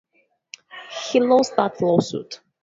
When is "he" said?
1.11-1.19